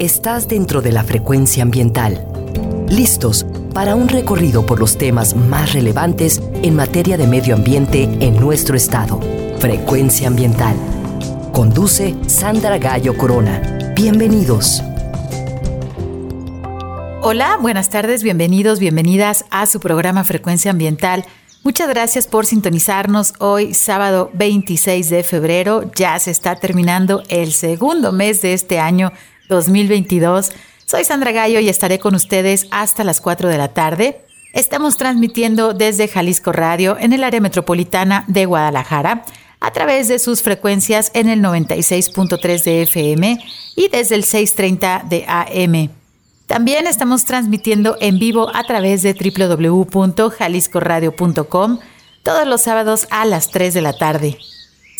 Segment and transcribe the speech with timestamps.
[0.00, 2.26] Estás dentro de la frecuencia ambiental.
[2.88, 8.34] Listos para un recorrido por los temas más relevantes en materia de medio ambiente en
[8.40, 9.20] nuestro estado.
[9.60, 10.74] Frecuencia ambiental.
[11.52, 13.92] Conduce Sandra Gallo Corona.
[13.94, 14.82] Bienvenidos.
[17.22, 21.24] Hola, buenas tardes, bienvenidos, bienvenidas a su programa Frecuencia Ambiental.
[21.62, 25.88] Muchas gracias por sintonizarnos hoy, sábado 26 de febrero.
[25.94, 29.12] Ya se está terminando el segundo mes de este año
[29.48, 30.52] 2022.
[30.86, 34.22] Soy Sandra Gallo y estaré con ustedes hasta las 4 de la tarde.
[34.52, 39.24] Estamos transmitiendo desde Jalisco Radio en el área metropolitana de Guadalajara
[39.60, 43.38] a través de sus frecuencias en el 96.3 de FM
[43.76, 45.90] y desde el 630 de AM.
[46.46, 51.78] También estamos transmitiendo en vivo a través de www.jaliscoradio.com
[52.22, 54.38] todos los sábados a las 3 de la tarde.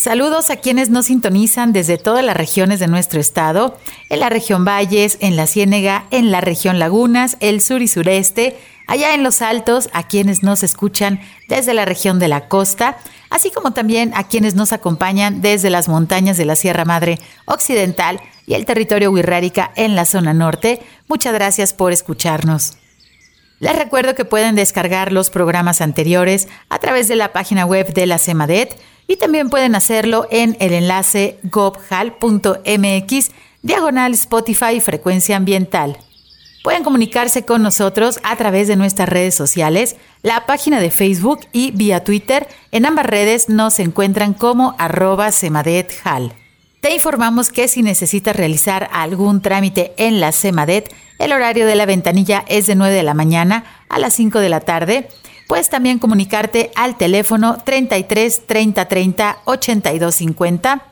[0.05, 3.75] Saludos a quienes nos sintonizan desde todas las regiones de nuestro estado,
[4.09, 8.55] en la región Valles, en la Ciénega, en la región Lagunas, el sur y sureste,
[8.85, 12.97] allá en los altos, a quienes nos escuchan desde la región de la costa,
[13.31, 18.21] así como también a quienes nos acompañan desde las montañas de la Sierra Madre Occidental
[18.45, 20.83] y el territorio Huirrárica en la zona norte.
[21.07, 22.77] Muchas gracias por escucharnos.
[23.57, 28.05] Les recuerdo que pueden descargar los programas anteriores a través de la página web de
[28.05, 33.31] la CEMADET y también pueden hacerlo en el enlace gobhal.mx
[33.61, 35.97] diagonal Spotify frecuencia ambiental.
[36.63, 41.69] Pueden comunicarse con nosotros a través de nuestras redes sociales, la página de Facebook y
[41.69, 42.47] vía Twitter.
[42.71, 46.33] En ambas redes nos encuentran como arroba semadethal.
[46.81, 51.85] Te informamos que si necesitas realizar algún trámite en la CEMADET, el horario de la
[51.85, 55.07] ventanilla es de 9 de la mañana a las 5 de la tarde
[55.47, 60.83] Puedes también comunicarte al teléfono 33 30 30 82 50.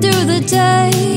[0.00, 1.07] through the day.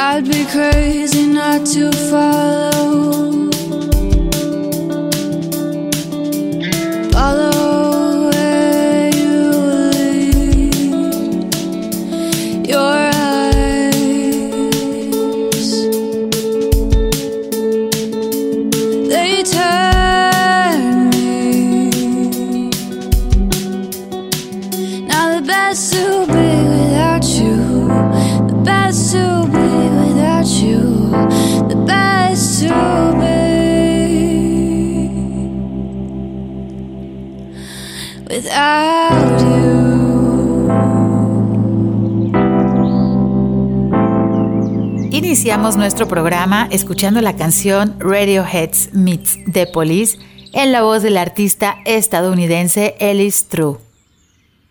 [0.00, 3.47] I'd be crazy not to follow.
[45.48, 50.18] Iniciamos nuestro programa escuchando la canción Radiohead's Meets the Police
[50.52, 53.78] en la voz del artista estadounidense Ellis True.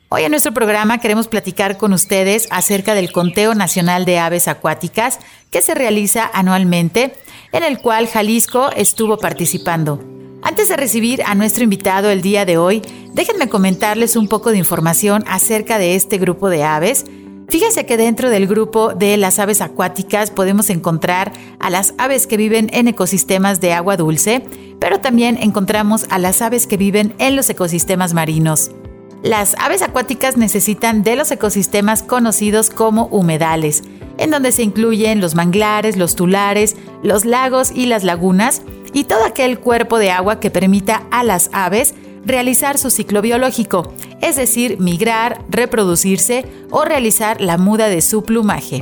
[0.09, 5.17] Hoy en nuestro programa queremos platicar con ustedes acerca del Conteo Nacional de Aves Acuáticas
[5.49, 7.15] que se realiza anualmente,
[7.53, 9.99] en el cual Jalisco estuvo participando.
[10.43, 12.83] Antes de recibir a nuestro invitado el día de hoy,
[13.13, 17.05] déjenme comentarles un poco de información acerca de este grupo de aves.
[17.49, 22.35] Fíjense que dentro del grupo de las aves acuáticas podemos encontrar a las aves que
[22.35, 24.43] viven en ecosistemas de agua dulce,
[24.79, 28.71] pero también encontramos a las aves que viven en los ecosistemas marinos.
[29.23, 33.81] Las aves acuáticas necesitan de los ecosistemas conocidos como humedales,
[34.17, 38.61] en donde se incluyen los manglares, los tulares, los lagos y las lagunas,
[38.93, 41.93] y todo aquel cuerpo de agua que permita a las aves
[42.27, 48.81] realizar su ciclo biológico, es decir, migrar, reproducirse o realizar la muda de su plumaje.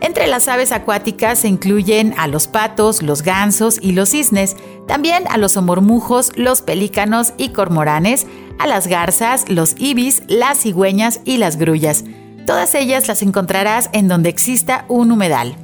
[0.00, 4.56] Entre las aves acuáticas se incluyen a los patos, los gansos y los cisnes,
[4.86, 8.26] también a los omormujos, los pelícanos y cormoranes,
[8.58, 12.04] a las garzas, los ibis, las cigüeñas y las grullas.
[12.46, 15.56] Todas ellas las encontrarás en donde exista un humedal.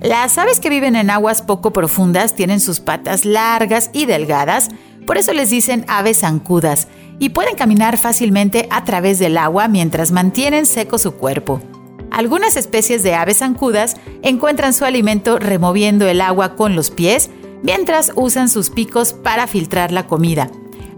[0.00, 4.70] Las aves que viven en aguas poco profundas tienen sus patas largas y delgadas,
[5.10, 6.86] por eso les dicen aves zancudas,
[7.18, 11.60] y pueden caminar fácilmente a través del agua mientras mantienen seco su cuerpo.
[12.12, 17.28] Algunas especies de aves zancudas encuentran su alimento removiendo el agua con los pies,
[17.64, 20.48] mientras usan sus picos para filtrar la comida.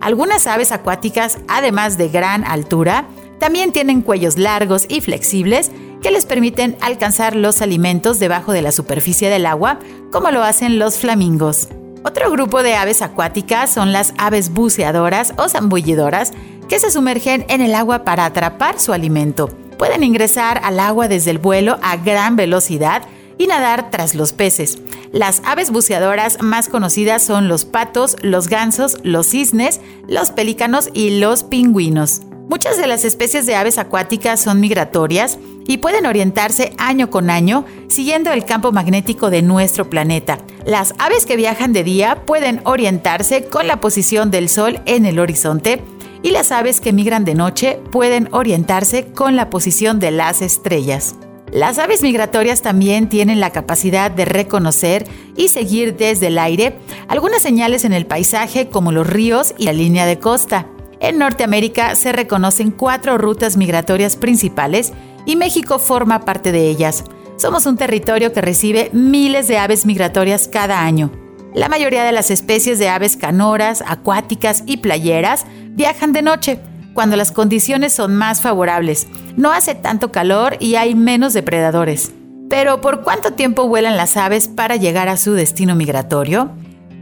[0.03, 3.07] Algunas aves acuáticas, además de gran altura,
[3.39, 5.71] también tienen cuellos largos y flexibles
[6.03, 9.79] que les permiten alcanzar los alimentos debajo de la superficie del agua,
[10.11, 11.69] como lo hacen los flamingos.
[12.05, 16.33] Otro grupo de aves acuáticas son las aves buceadoras o zambullidoras
[16.69, 19.49] que se sumergen en el agua para atrapar su alimento.
[19.79, 23.03] Pueden ingresar al agua desde el vuelo a gran velocidad
[23.39, 24.79] y nadar tras los peces.
[25.13, 31.21] Las aves buceadoras más conocidas son los patos, los gansos, los cisnes, los pelícanos y
[31.21, 32.23] los pingüinos.
[32.49, 37.65] Muchas de las especies de aves acuáticas son migratorias y pueden orientarse año con año
[37.89, 40.39] siguiendo el campo magnético de nuestro planeta.
[40.65, 45.19] Las aves que viajan de día pueden orientarse con la posición del Sol en el
[45.19, 45.83] horizonte
[46.23, 51.17] y las aves que migran de noche pueden orientarse con la posición de las estrellas.
[51.53, 56.79] Las aves migratorias también tienen la capacidad de reconocer y seguir desde el aire
[57.09, 60.67] algunas señales en el paisaje como los ríos y la línea de costa.
[60.99, 64.93] En Norteamérica se reconocen cuatro rutas migratorias principales
[65.27, 67.05] y México forma parte de ellas.
[67.37, 71.11] Somos un territorio que recibe miles de aves migratorias cada año.
[71.55, 76.59] La mayoría de las especies de aves canoras, acuáticas y playeras viajan de noche,
[76.95, 79.07] cuando las condiciones son más favorables.
[79.37, 82.13] No hace tanto calor y hay menos depredadores.
[82.49, 86.51] Pero ¿por cuánto tiempo vuelan las aves para llegar a su destino migratorio?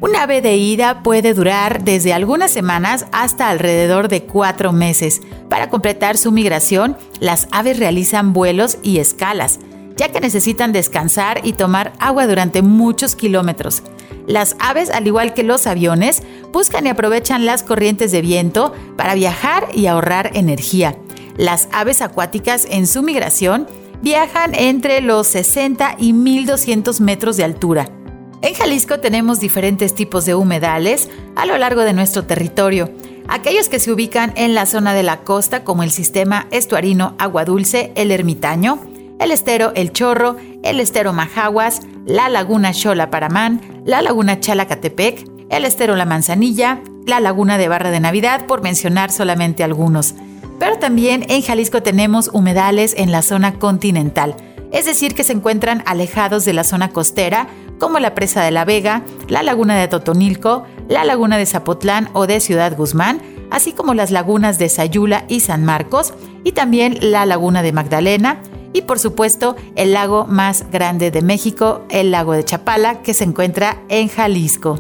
[0.01, 5.21] Un ave de ida puede durar desde algunas semanas hasta alrededor de cuatro meses.
[5.51, 9.61] Para completar su migración, las aves realizan vuelos y escalas.
[9.97, 13.83] ya que necesitan descansar y tomar agua durante muchos kilómetros.
[14.27, 16.23] Las aves, al igual que los aviones,
[16.55, 20.97] buscan y aprovechan las corrientes de viento para viajar y ahorrar energía.
[21.37, 23.67] Las aves acuáticas en su migración
[24.01, 28.00] viajan entre los 60 y 1200 metros de altura.
[28.43, 32.91] En Jalisco tenemos diferentes tipos de humedales a lo largo de nuestro territorio.
[33.29, 37.45] Aquellos que se ubican en la zona de la costa como el sistema estuarino Agua
[37.45, 38.81] Dulce, el Ermitaño,
[39.19, 45.67] el estero El Chorro, el estero Majaguas, la laguna Xola Paramán, la laguna Chalacatepec, el
[45.67, 50.15] estero La Manzanilla, la laguna de Barra de Navidad, por mencionar solamente algunos.
[50.59, 54.35] Pero también en Jalisco tenemos humedales en la zona continental,
[54.73, 57.49] es decir, que se encuentran alejados de la zona costera
[57.81, 62.29] como la presa de la Vega, la laguna de Totonilco, la laguna de Zapotlán o
[62.29, 63.21] de Ciudad Guzmán,
[63.51, 68.41] así como las lagunas de Sayula y San Marcos, y también la laguna de Magdalena,
[68.73, 73.25] y por supuesto el lago más grande de México, el lago de Chapala, que se
[73.25, 74.79] encuentra en Jalisco.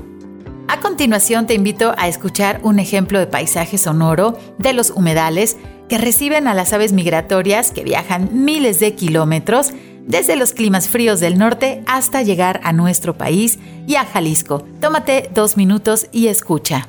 [0.69, 5.57] A continuación te invito a escuchar un ejemplo de paisaje sonoro de los humedales
[5.89, 9.73] que reciben a las aves migratorias que viajan miles de kilómetros
[10.07, 14.65] desde los climas fríos del norte hasta llegar a nuestro país y a Jalisco.
[14.81, 16.89] Tómate dos minutos y escucha.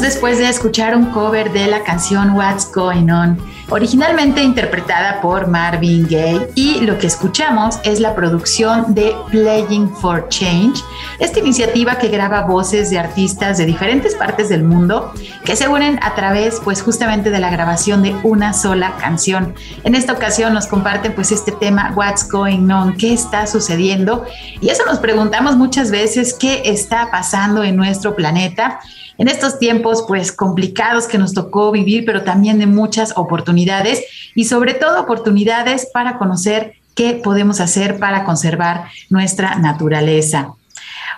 [0.00, 3.38] Después de escuchar un cover de la canción What's Going On,
[3.70, 10.28] originalmente interpretada por Marvin Gaye, y lo que escuchamos es la producción de Playing for
[10.28, 10.82] Change,
[11.20, 15.12] esta iniciativa que graba voces de artistas de diferentes partes del mundo
[15.44, 19.54] que se unen a través pues justamente de la grabación de una sola canción.
[19.84, 24.24] En esta ocasión nos comparten pues este tema What's Going On, qué está sucediendo,
[24.60, 28.80] y eso nos preguntamos muchas veces qué está pasando en nuestro planeta
[29.22, 34.02] en estos tiempos pues complicados que nos tocó vivir, pero también de muchas oportunidades
[34.34, 40.54] y sobre todo oportunidades para conocer qué podemos hacer para conservar nuestra naturaleza.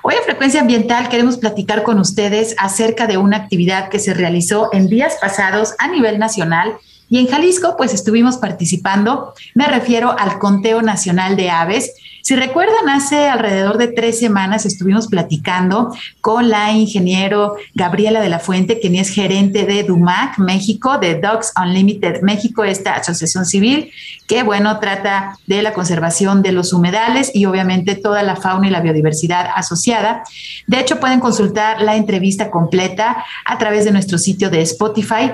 [0.03, 4.69] Hoy en Frecuencia Ambiental queremos platicar con ustedes acerca de una actividad que se realizó
[4.75, 6.75] en días pasados a nivel nacional
[7.09, 12.89] y en Jalisco pues estuvimos participando, me refiero al Conteo Nacional de Aves, si recuerdan,
[12.89, 18.95] hace alrededor de tres semanas estuvimos platicando con la ingeniero Gabriela de la Fuente, quien
[18.95, 23.91] es gerente de DUMAC México, de Dogs Unlimited México, esta asociación civil
[24.27, 28.71] que, bueno, trata de la conservación de los humedales y obviamente toda la fauna y
[28.71, 30.23] la biodiversidad asociada.
[30.67, 35.33] De hecho, pueden consultar la entrevista completa a través de nuestro sitio de Spotify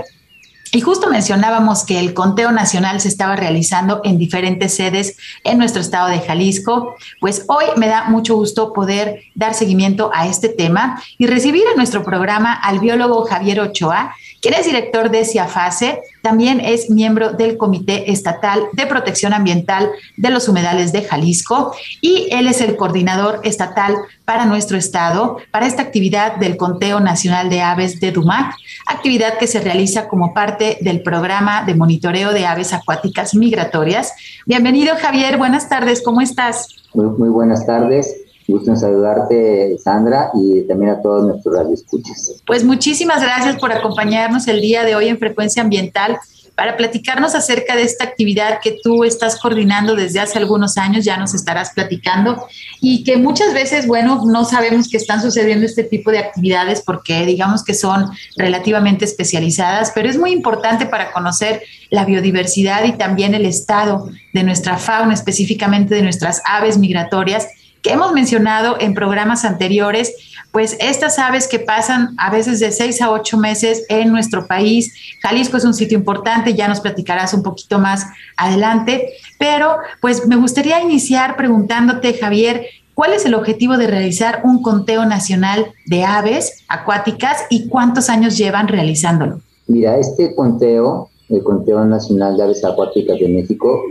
[0.72, 5.80] y justo mencionábamos que el conteo nacional se estaba realizando en diferentes sedes en nuestro
[5.80, 6.94] estado de Jalisco.
[7.20, 11.76] Pues hoy me da mucho gusto poder dar seguimiento a este tema y recibir en
[11.76, 17.56] nuestro programa al biólogo Javier Ochoa, quien es director de CIAFASE, también es miembro del
[17.56, 23.40] Comité Estatal de Protección Ambiental de los Humedales de Jalisco y él es el coordinador
[23.44, 28.54] estatal para nuestro estado para esta actividad del Conteo Nacional de Aves de DUMAC,
[28.86, 34.14] actividad que se realiza como parte del programa de monitoreo de aves acuáticas migratorias.
[34.46, 36.68] Bienvenido Javier, buenas tardes, ¿cómo estás?
[36.94, 38.29] Muy, muy buenas tardes.
[38.50, 42.42] Gusto en saludarte, Sandra, y también a todos nuestros radioescuchas.
[42.46, 46.18] Pues muchísimas gracias por acompañarnos el día de hoy en Frecuencia Ambiental
[46.60, 51.16] para platicarnos acerca de esta actividad que tú estás coordinando desde hace algunos años, ya
[51.16, 52.46] nos estarás platicando,
[52.82, 57.24] y que muchas veces, bueno, no sabemos que están sucediendo este tipo de actividades porque
[57.24, 63.34] digamos que son relativamente especializadas, pero es muy importante para conocer la biodiversidad y también
[63.34, 67.48] el estado de nuestra fauna, específicamente de nuestras aves migratorias
[67.82, 70.14] que hemos mencionado en programas anteriores,
[70.52, 74.92] pues estas aves que pasan a veces de seis a ocho meses en nuestro país.
[75.22, 80.36] Jalisco es un sitio importante, ya nos platicarás un poquito más adelante, pero pues me
[80.36, 86.64] gustaría iniciar preguntándote, Javier, ¿cuál es el objetivo de realizar un conteo nacional de aves
[86.68, 89.40] acuáticas y cuántos años llevan realizándolo?
[89.68, 93.84] Mira, este conteo, el Conteo Nacional de Aves Acuáticas de México,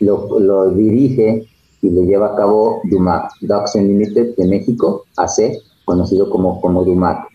[0.00, 1.46] lo, lo dirige
[1.82, 7.26] y lo lleva a cabo DUMAC, Dogs Unlimited de México, AC, conocido como, como DUMAC.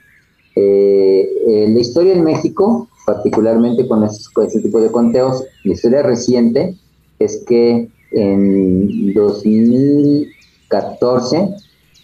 [0.56, 6.02] Eh, eh, la historia en México, particularmente con, con este tipo de conteos, la historia
[6.04, 6.76] reciente
[7.20, 11.56] es que en 2014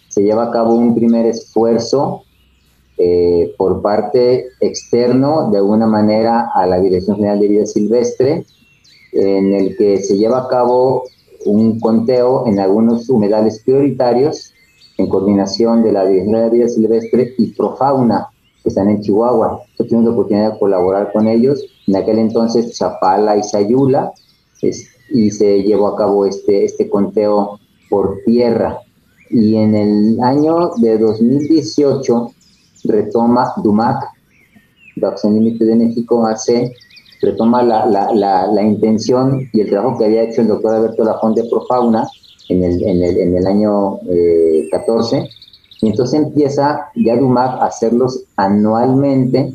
[0.08, 2.22] se lleva a cabo un primer esfuerzo
[2.96, 8.46] eh, por parte externo, de alguna manera, a la Dirección General de Vida Silvestre,
[9.12, 11.04] en el que se lleva a cabo
[11.44, 14.52] un conteo en algunos humedales prioritarios
[14.98, 18.28] en coordinación de la Dirección de Vida Silvestre y Profauna,
[18.62, 19.62] que están en Chihuahua.
[19.78, 21.64] Yo tuve la oportunidad de colaborar con ellos.
[21.86, 24.12] En aquel entonces, Chapala y Sayula,
[25.10, 28.78] y se llevó a cabo este, este conteo por tierra.
[29.30, 32.32] Y en el año de 2018
[32.84, 34.04] retoma DUMAC,
[35.02, 36.72] Acción Límite de México, hace
[37.20, 41.34] retoma la, la, la, intención y el trabajo que había hecho el doctor Alberto Lafón
[41.34, 42.08] de Profauna
[42.48, 43.98] en el, en el, en el año
[44.70, 45.28] 14, eh,
[45.82, 49.54] y entonces empieza ya Dumac a hacerlos anualmente,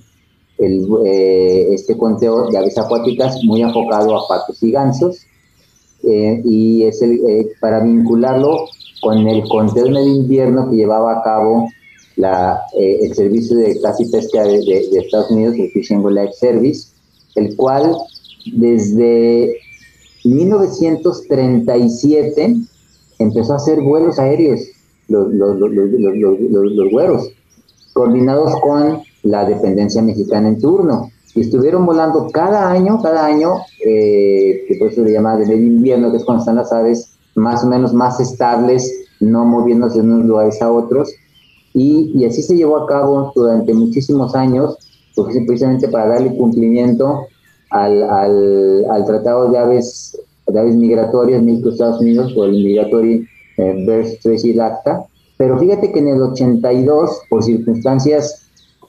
[0.57, 5.17] el, eh, este conteo de aves acuáticas muy enfocado a patos y gansos,
[6.03, 8.65] eh, y es el, para vincularlo
[9.01, 11.67] con el conteo de invierno que llevaba a cabo
[12.15, 16.92] la, el servicio de casi pesca de, de, de Estados Unidos, el Fishing Wildlife Service,
[17.35, 17.95] el cual
[18.55, 19.57] desde
[20.23, 22.55] 1937
[23.19, 24.61] empezó a hacer vuelos aéreos,
[25.07, 25.59] los, los,
[26.91, 27.31] güeros,
[27.93, 31.09] coordinados con la dependencia mexicana en turno.
[31.35, 36.11] y estuvieron volando cada año, cada año, eh, que por eso se llama de invierno,
[36.11, 40.25] que es cuando están las aves más o menos más estables, no moviéndose de unos
[40.25, 41.11] lugares a otros.
[41.73, 44.77] Y, y así se llevó a cabo durante muchísimos años,
[45.15, 47.27] precisamente para darle cumplimiento
[47.69, 53.85] al, al, al Tratado de Aves, de Aves Migratorias México-Estados Unidos, o el Migratory eh,
[53.87, 55.05] Birds Treaty Acta.
[55.37, 58.43] Pero fíjate que en el 82, por circunstancias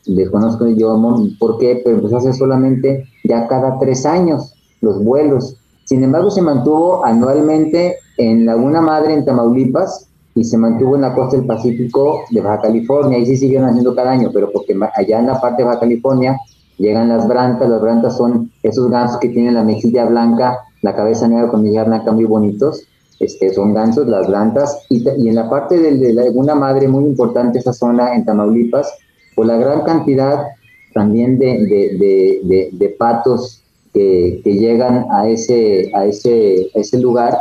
[0.07, 1.01] desconozco yo
[1.39, 5.57] por qué, pero empezó a hacer solamente ya cada tres años los vuelos.
[5.85, 11.15] Sin embargo, se mantuvo anualmente en Laguna Madre, en Tamaulipas, y se mantuvo en la
[11.15, 13.19] costa del Pacífico de Baja California.
[13.19, 16.37] Ahí sí siguen haciendo cada año, pero porque allá en la parte de Baja California
[16.79, 17.69] llegan las brantas.
[17.69, 21.85] Las brantas son esos gansos que tienen la mejilla blanca, la cabeza negra con mejilla
[21.85, 22.83] blanca muy bonitos.
[23.21, 24.85] Este, son gansos, las brantas.
[24.91, 28.93] Y, y en la parte de, de Laguna Madre, muy importante esa zona en Tamaulipas,
[29.37, 30.47] por la gran cantidad
[30.95, 37.37] también de, patos que, llegan a ese, a ese, ese lugar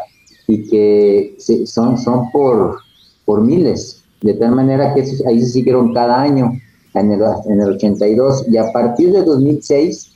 [0.48, 2.78] y que son, son por,
[3.26, 6.52] por miles, de tal manera que ahí se siguieron cada año,
[6.94, 10.12] en el, en el 82, y a partir de 2006,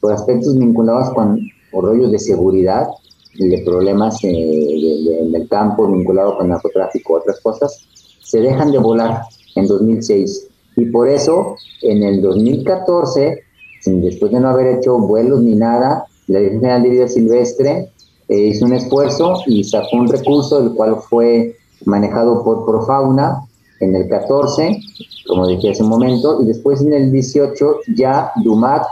[0.00, 1.40] por aspectos vinculados con
[1.72, 2.88] rollos de seguridad
[3.34, 7.86] y de problemas en el campo vinculados con narcotráfico, otras cosas,
[8.22, 9.22] se dejan de volar
[9.56, 13.38] en 2006 y por eso, en el 2014,
[13.86, 17.90] después de no haber hecho vuelos ni nada, la Dirección General de Vida Silvestre
[18.28, 23.42] eh, hizo un esfuerzo y sacó un recurso, el cual fue manejado por Profauna
[23.80, 24.78] en el 14,
[25.26, 28.86] como dije hace un momento, y después en el 18 ya Dumac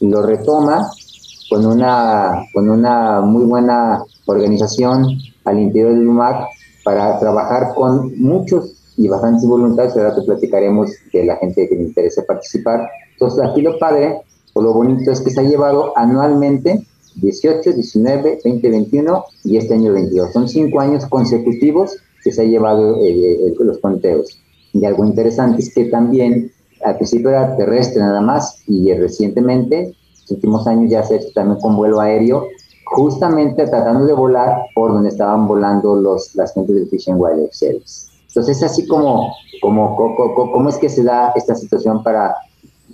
[0.00, 0.90] lo retoma
[1.48, 5.06] con una, con una muy buena organización
[5.44, 6.48] al interior de Dumac
[6.84, 11.82] para trabajar con muchos y bastantes voluntades, ahora te platicaremos de la gente que le
[11.82, 12.88] interese participar.
[13.12, 14.20] Entonces, aquí lo padre
[14.52, 19.74] o lo bonito es que se ha llevado anualmente 18, 19, 20, 21 y este
[19.74, 20.32] año 22.
[20.32, 24.40] Son cinco años consecutivos que se ha llevado eh, eh, los conteos.
[24.72, 26.50] Y algo interesante es que también
[26.82, 31.28] al principio era terrestre nada más y recientemente, los últimos años ya se ha hecho
[31.34, 32.46] también con vuelo aéreo,
[32.86, 37.52] justamente tratando de volar por donde estaban volando los, las gentes del Fish and Wildlife
[37.52, 38.06] Service.
[38.28, 39.96] Entonces, es así como, como,
[40.34, 42.34] cómo es que se da esta situación para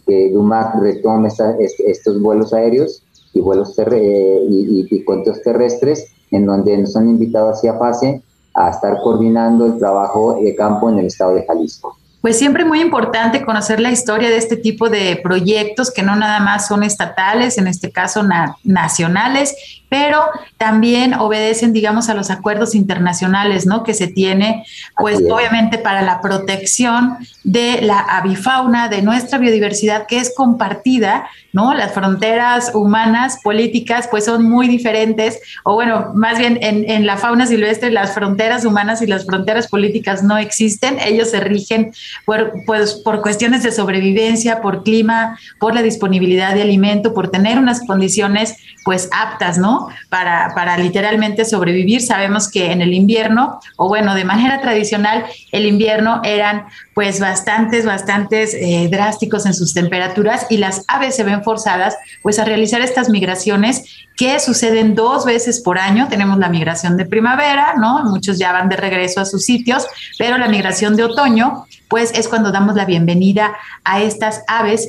[0.07, 1.29] que Dumac retome
[1.87, 5.05] estos vuelos aéreos y vuelos y, y,
[5.43, 8.23] terrestres, en donde nos han invitado hacia fase
[8.67, 11.97] a estar coordinando el trabajo de campo en el estado de Jalisco.
[12.21, 16.41] Pues siempre muy importante conocer la historia de este tipo de proyectos que no nada
[16.41, 18.23] más son estatales, en este caso
[18.63, 20.23] nacionales, pero
[20.57, 23.83] también obedecen, digamos, a los acuerdos internacionales, ¿no?
[23.83, 24.65] Que se tiene,
[24.97, 31.75] pues obviamente para la protección de la avifauna, de nuestra biodiversidad, que es compartida, ¿no?
[31.75, 37.17] Las fronteras humanas, políticas, pues son muy diferentes, o bueno, más bien en, en la
[37.17, 41.93] fauna silvestre las fronteras humanas y las fronteras políticas no existen, ellos se rigen
[42.25, 47.59] por, pues, por cuestiones de sobrevivencia, por clima, por la disponibilidad de alimento, por tener
[47.59, 49.80] unas condiciones pues aptas, ¿no?
[50.09, 52.03] Para, para literalmente sobrevivir.
[52.03, 57.87] Sabemos que en el invierno, o bueno, de manera tradicional, el invierno eran pues bastantes,
[57.87, 62.81] bastantes eh, drásticos en sus temperaturas y las aves se ven forzadas pues a realizar
[62.81, 63.85] estas migraciones
[64.17, 66.09] que suceden dos veces por año.
[66.09, 68.05] Tenemos la migración de primavera, ¿no?
[68.05, 69.87] Muchos ya van de regreso a sus sitios,
[70.19, 74.89] pero la migración de otoño pues es cuando damos la bienvenida a estas aves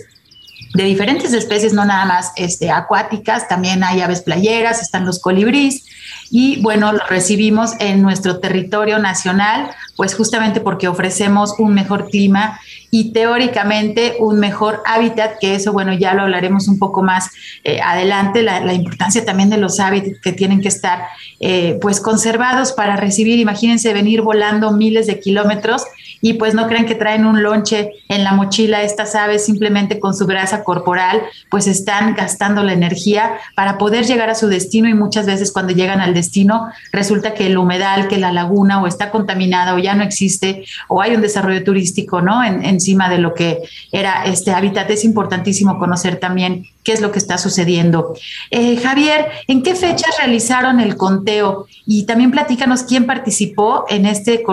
[0.74, 5.86] de diferentes especies, no nada más este, acuáticas, también hay aves playeras, están los colibríes.
[6.30, 12.60] Y bueno, los recibimos en nuestro territorio nacional, pues justamente porque ofrecemos un mejor clima
[12.90, 17.30] y teóricamente un mejor hábitat, que eso, bueno, ya lo hablaremos un poco más
[17.66, 21.04] eh, adelante, la, importancia también de los hábitats que tienen que estar
[21.42, 25.84] eh, pues conservados para recibir, imagínense venir volando miles de kilómetros
[26.22, 30.16] y pues no crean que traen un lonche en la mochila estas aves simplemente con
[30.16, 34.94] su grasa corporal, pues están gastando la energía para poder llegar a su destino y
[34.94, 39.12] muchas veces cuando llegan al destino resulta que el humedal, que la laguna o está
[39.12, 42.44] contaminada o ya no existe o hay un desarrollo turístico, ¿no?
[42.44, 43.60] encima de lo que
[43.92, 44.90] era este hábitat.
[44.90, 48.14] Es importantísimo conocer también qué es lo que está sucediendo.
[48.50, 51.66] Eh, Javier, ¿en qué fechas realizaron el conteo?
[51.86, 54.44] Y también platícanos quién participó en este,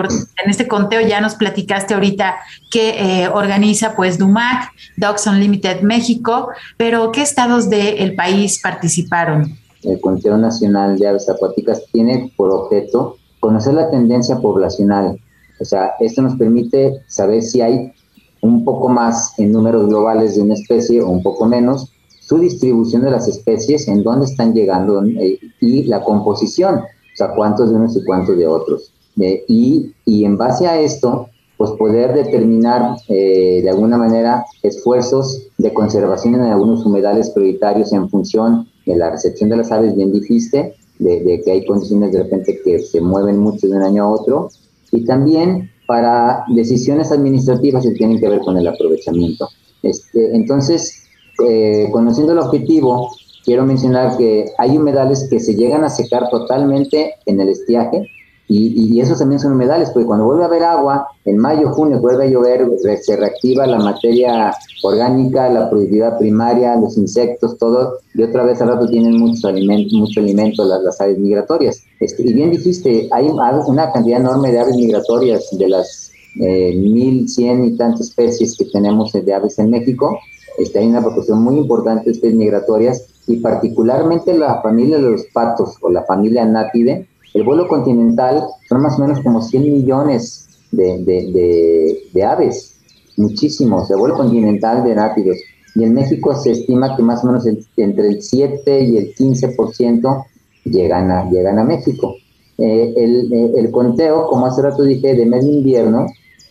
[0.45, 1.01] este conteo.
[1.01, 2.37] Ya nos platicaste ahorita
[2.71, 9.57] que eh, organiza pues DUMAC, Dogs Unlimited México, pero ¿qué estados del país participaron?
[9.83, 15.19] El Conteo Nacional de Aves Acuáticas tiene por objeto conocer la tendencia poblacional.
[15.59, 17.93] O sea, esto nos permite saber si hay
[18.41, 21.91] un poco más en números globales de una especie o un poco menos,
[22.29, 27.33] su distribución de las especies, en dónde están llegando eh, y la composición, o sea,
[27.33, 28.93] cuántos de unos y cuántos de otros.
[29.15, 35.73] y, y, en base a esto, pues poder determinar eh, de alguna manera esfuerzos de
[35.73, 40.75] conservación en algunos humedales prioritarios en función de la recepción de las aves, bien dijiste,
[40.99, 44.09] de, de que hay condiciones de repente que se mueven mucho de un año a
[44.09, 44.51] otro,
[44.91, 49.49] y también para decisiones administrativas que tienen que ver con el aprovechamiento.
[49.81, 50.98] Este, entonces,
[51.47, 53.11] eh, conociendo el objetivo,
[53.43, 58.09] quiero mencionar que hay humedales que se llegan a secar totalmente en el estiaje
[58.51, 62.25] y, esos también son humedales, porque cuando vuelve a haber agua, en mayo, junio, vuelve
[62.25, 62.67] a llover,
[62.99, 68.69] se reactiva la materia orgánica, la productividad primaria, los insectos, todo, y otra vez al
[68.69, 71.83] rato tienen mucho alimento, mucho alimento las, las aves migratorias.
[71.99, 77.67] Este, y bien dijiste, hay una cantidad enorme de aves migratorias, de las eh, 1.100
[77.67, 80.17] y tantas especies que tenemos de aves en México,
[80.59, 85.77] este, hay una proporción muy importante de migratorias, y particularmente la familia de los patos
[85.81, 92.23] o la familia Natide, el vuelo continental son más o menos como 100 millones de,
[92.27, 92.75] aves,
[93.17, 95.37] muchísimos, el vuelo continental de nátidos.
[95.75, 100.25] Y en México se estima que más o menos entre el 7 y el 15%
[100.65, 102.15] llegan a, llegan a México.
[102.57, 106.07] Eh, eh, el, conteo, como hace rato dije, de medio invierno,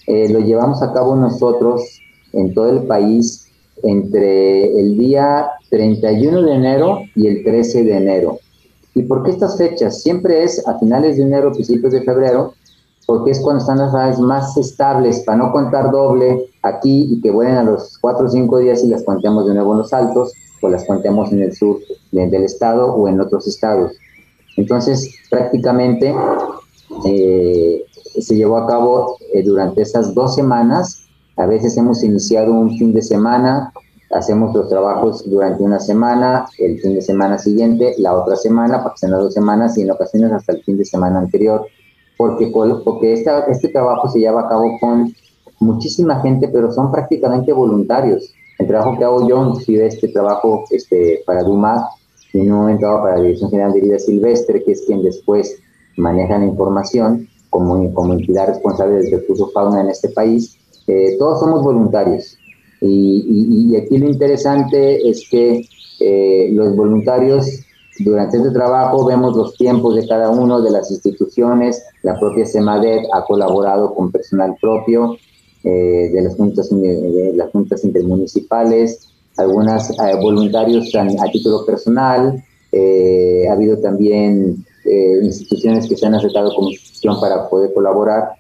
[0.07, 1.83] eh, lo llevamos a cabo nosotros
[2.33, 3.48] en todo el país
[3.83, 8.39] entre el día 31 de enero y el 13 de enero.
[8.95, 10.03] ¿Y por qué estas fechas?
[10.03, 12.55] Siempre es a finales de enero, principios de febrero,
[13.07, 17.31] porque es cuando están las aves más estables, para no contar doble aquí y que
[17.31, 20.33] vuelen a los cuatro o cinco días y las contemos de nuevo en los altos,
[20.61, 21.79] o las contemos en el sur
[22.13, 23.93] del estado o en otros estados.
[24.57, 26.15] Entonces, prácticamente
[27.05, 27.85] eh,
[28.21, 31.08] se llevó a cabo eh, durante esas dos semanas.
[31.39, 33.73] A veces hemos iniciado un fin de semana,
[34.11, 38.95] hacemos los trabajos durante una semana, el fin de semana siguiente, la otra semana, para
[38.95, 41.65] que sean las dos semanas y en ocasiones hasta el fin de semana anterior,
[42.17, 42.51] porque,
[42.85, 45.15] porque esta, este trabajo se lleva a cabo con
[45.61, 48.35] muchísima gente, pero son prácticamente voluntarios.
[48.59, 51.85] El trabajo que hago yo, inclusive este trabajo este, para DUMAC,
[52.33, 55.57] y en un momento para la Dirección General de Vida Silvestre, que es quien después
[55.97, 60.58] maneja la información como, como entidad responsable del recurso fauna en este país,
[60.89, 62.39] eh, todos somos voluntarios.
[62.81, 65.63] Y, aquí lo interesante es que
[66.01, 67.47] eh, los voluntarios
[67.99, 73.07] durante este trabajo vemos los tiempos de cada uno de las instituciones, la propia SEMADET
[73.13, 75.17] ha colaborado con personal propio
[75.65, 83.53] eh, de, las juntas, de las juntas intermunicipales, algunas eh, voluntarios a, título personal, ha
[83.53, 84.65] habido también
[85.23, 88.31] instituciones que se han aceptado como institución para poder colaborar.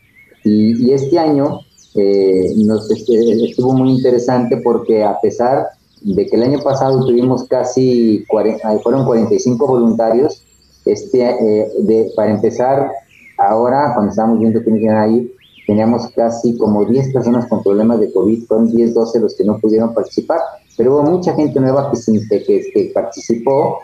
[0.44, 1.60] Y, y este año
[1.94, 5.68] eh, nos, estuvo muy interesante porque a pesar
[6.02, 10.42] de que el año pasado tuvimos casi 40, fueron 45 voluntarios,
[10.84, 12.90] este, eh, de, para empezar,
[13.38, 15.32] ahora cuando estábamos viendo que iban ahí,
[15.66, 19.58] teníamos casi como 10 personas con problemas de COVID, fueron 10, 12 los que no
[19.58, 20.40] pudieron participar,
[20.76, 23.80] pero hubo mucha gente nueva que, que, que participó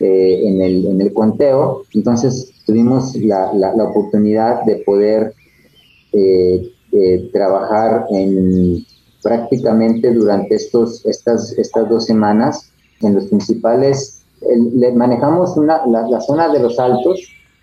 [0.00, 5.34] eh, en, el, en el conteo, entonces tuvimos la, la, la oportunidad de poder
[6.12, 8.84] eh, eh, trabajar en
[9.22, 14.22] prácticamente durante estos, estas, estas dos semanas en los principales,
[14.74, 17.20] le manejamos una, la, zona de los altos,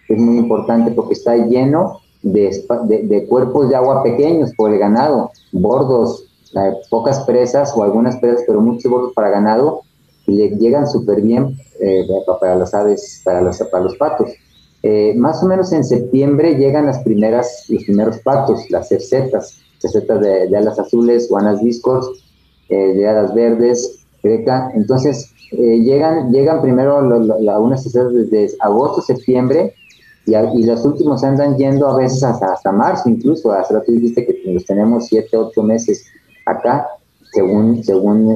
[0.08, 2.66] que es muy importante porque está lleno de,
[3.04, 8.44] de, cuerpos de agua pequeños por el ganado, bordos, eh, pocas presas o algunas presas,
[8.48, 9.82] pero muchos bordos para ganado,
[10.26, 12.08] le llegan súper bien eh,
[12.40, 14.30] para las aves, para los, para los patos.
[14.82, 20.22] Eh, más o menos en septiembre llegan las primeras, los primeros patos, las cercetas, cercetas
[20.22, 22.24] de, alas azules, guanas discos,
[22.70, 24.72] eh, de alas verdes, greca.
[24.74, 29.74] Entonces, eh, llegan, llegan primero algunas cercetas desde agosto, septiembre,
[30.26, 33.52] y, y, los últimos andan yendo a veces hasta, marzo, incluso.
[33.52, 36.06] Hace rato dijiste que los tenemos siete, ocho meses
[36.46, 36.88] acá,
[37.34, 38.36] según, según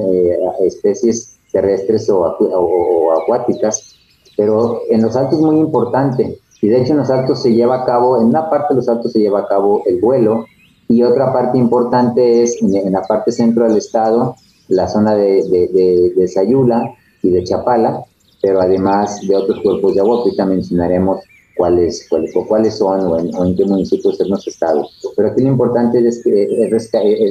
[0.60, 3.94] especies terrestres o, o acuáticas
[4.36, 6.38] pero en los altos es muy importante.
[6.60, 8.88] Y de hecho en los altos se lleva a cabo, en una parte de los
[8.88, 10.46] altos se lleva a cabo el vuelo
[10.88, 14.36] y otra parte importante es en, la parte centro del estado,
[14.68, 18.04] la zona de, de, de, Sayula y de Chapala,
[18.42, 21.20] pero además de otros cuerpos de agua, ahorita mencionaremos
[21.56, 24.88] cuáles, cuáles, cuáles son o en, qué municipios es nuestro estado.
[25.16, 26.48] Pero aquí lo importante es, es,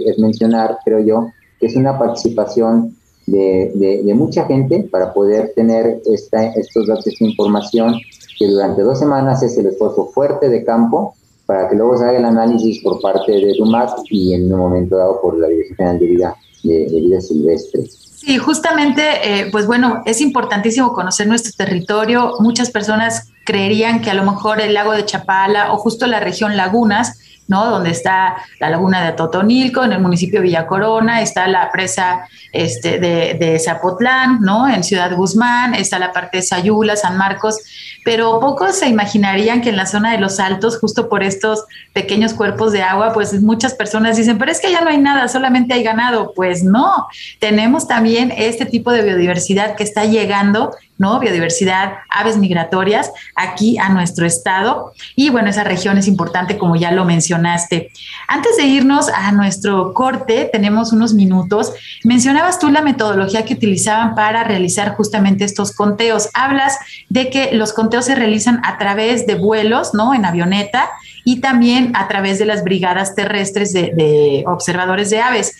[0.05, 1.27] es mencionar, creo yo,
[1.59, 7.23] que es una participación de, de, mucha gente para poder tener esta, estos datos, esta
[7.23, 7.95] información,
[8.37, 12.17] que durante dos semanas es el esfuerzo fuerte de campo para que luego se haga
[12.17, 15.99] el análisis por parte de DUMAC y en un momento dado por la Dirección General
[15.99, 17.83] de Vida de, vida silvestre.
[17.89, 22.35] Sí, justamente, eh, pues bueno, es importantísimo conocer nuestro territorio.
[22.39, 26.55] Muchas personas creerían que a lo mejor el lago de Chapala o justo la región
[26.55, 27.69] Lagunas ¿no?
[27.69, 32.27] Donde está la laguna de Totonilco, en el municipio de Villa Corona, está la presa
[32.51, 34.67] este, de, de, Zapotlán, ¿no?
[34.67, 37.57] En Ciudad Guzmán, está la parte de Sayula, San Marcos,
[38.03, 42.33] pero pocos se imaginarían que en la zona de los altos, justo por estos pequeños
[42.33, 45.73] cuerpos de agua, pues muchas personas dicen, pero es que ya no hay nada, solamente
[45.73, 46.33] hay ganado.
[46.35, 47.07] Pues no,
[47.39, 51.19] tenemos también este tipo de biodiversidad que está llegando ¿no?
[51.19, 54.93] Biodiversidad, aves migratorias aquí a nuestro estado.
[55.15, 57.91] Y bueno, esa región es importante, como ya lo mencionaste.
[58.27, 61.73] Antes de irnos a nuestro corte, tenemos unos minutos.
[62.03, 66.29] Mencionabas tú la metodología que utilizaban para realizar justamente estos conteos.
[66.33, 66.77] Hablas
[67.09, 70.13] de que los conteos se realizan a través de vuelos, ¿no?
[70.13, 70.89] En avioneta
[71.25, 75.55] y también a través de las brigadas terrestres de, observadores de aves.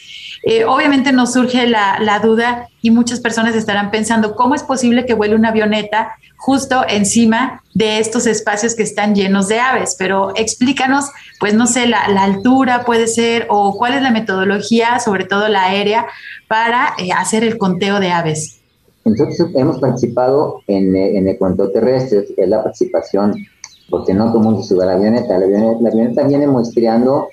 [0.45, 5.13] Eh, obviamente nos surge la, duda y muchas personas estarán pensando, ¿cómo es posible que
[5.13, 9.95] vuele una avioneta justo encima de estos espacios que están llenos de aves?
[9.97, 11.05] Pero explícanos,
[11.39, 15.63] pues no sé, la, altura puede ser o cuál es la metodología, sobre todo la
[15.63, 16.07] aérea,
[16.49, 18.59] para eh, hacer el conteo de aves.
[19.05, 23.35] Nosotros hemos participado en, en el conteo terrestre, es la participación,
[23.89, 25.37] porque no todo el mundo sube a la avioneta.
[25.37, 27.27] La avioneta, la avioneta viene muestreando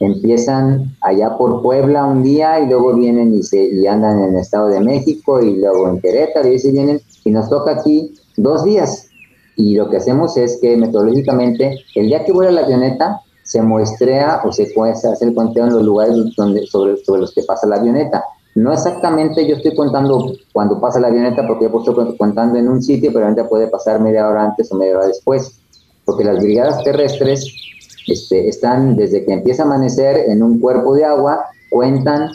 [0.00, 4.40] empiezan allá por Puebla un día y luego vienen y, se, y andan en el
[4.40, 8.64] Estado de México y luego en Querétaro y se vienen y nos toca aquí dos
[8.64, 9.08] días.
[9.56, 14.40] Y lo que hacemos es que metodológicamente, el día que vuela la avioneta, se muestrea
[14.44, 17.66] o se puede hacer el conteo en los lugares donde, sobre, sobre los que pasa
[17.66, 18.24] la avioneta.
[18.54, 22.82] No exactamente yo estoy contando cuando pasa la avioneta, porque yo estoy contando en un
[22.82, 25.60] sitio, pero la puede pasar media hora antes o media hora después,
[26.04, 27.44] porque las brigadas terrestres
[28.06, 32.30] este, están desde que empieza a amanecer en un cuerpo de agua, cuentan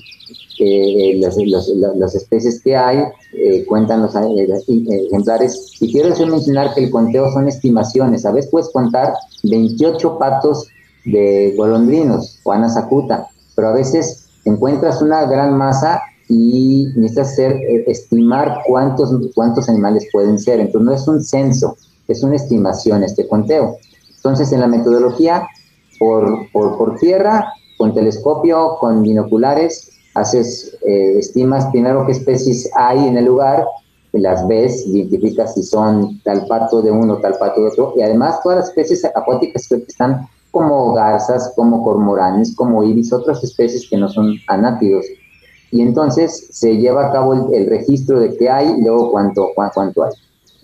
[0.62, 3.01] eh, las, las, especies que hay,
[3.34, 5.77] eh, cuentan los eh, ejemplares.
[5.79, 8.25] Y quiero decir, mencionar que el conteo son estimaciones.
[8.25, 10.67] A veces puedes contar 28 patos
[11.05, 18.62] de golondrinos o anasacuta, pero a veces encuentras una gran masa y necesitas hacer, estimar
[18.67, 20.60] cuántos, cuántos animales pueden ser.
[20.60, 21.77] Entonces no es un censo,
[22.10, 23.77] es una estimación este conteo.
[24.17, 25.47] Entonces en la metodología
[25.99, 33.05] por, por, por tierra, con telescopio, con binoculares, haces, eh, estimas primero qué especies hay
[33.07, 33.65] en el lugar,
[34.12, 38.41] las ves, identificas si son tal pato de uno, tal pato de otro, y además
[38.41, 43.97] todas las especies acuáticas que están como garzas, como cormoranes, como ibis, otras especies que
[43.97, 45.06] no son anátidos.
[45.71, 50.04] Y entonces se lleva a cabo el, registro de qué hay y luego cuánto, cuánto
[50.04, 50.12] hay.